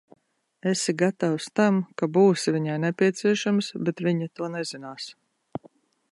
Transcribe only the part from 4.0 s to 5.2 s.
viņa to nezinās.